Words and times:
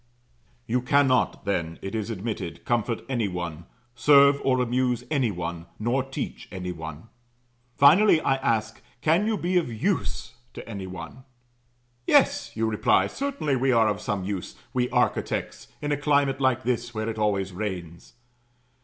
You 0.65 0.81
cannot, 0.81 1.45
then, 1.45 1.77
it 1.83 1.93
is 1.93 2.09
admitted, 2.09 2.65
comfort 2.65 3.03
any 3.07 3.27
one, 3.27 3.67
serve 3.93 4.41
or 4.43 4.59
amuse 4.59 5.03
any 5.11 5.29
one, 5.29 5.67
nor 5.77 6.01
teach 6.01 6.47
any 6.51 6.71
one. 6.71 7.09
Finally, 7.77 8.19
I 8.19 8.37
ask, 8.37 8.81
Can 9.01 9.27
you 9.27 9.37
be 9.37 9.57
of 9.57 9.71
Use 9.71 10.33
to 10.55 10.67
any 10.67 10.87
one? 10.87 11.23
"Yes," 12.07 12.49
you 12.55 12.67
reply; 12.67 13.05
"certainly 13.05 13.55
we 13.55 13.71
are 13.71 13.87
of 13.87 14.01
some 14.01 14.23
use 14.23 14.55
we 14.73 14.89
architects 14.89 15.67
in 15.83 15.91
a 15.91 15.97
climate 15.97 16.41
like 16.41 16.63
this, 16.63 16.95
where 16.95 17.07
it 17.07 17.19
always 17.19 17.53
rains." 17.53 18.13